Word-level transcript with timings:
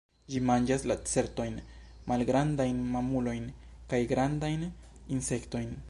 Ĝi 0.35 0.39
manĝas 0.49 0.85
lacertojn, 0.91 1.59
malgrandajn 2.13 2.81
mamulojn 2.97 3.47
kaj 3.93 4.01
grandajn 4.15 4.69
insektojn. 5.19 5.75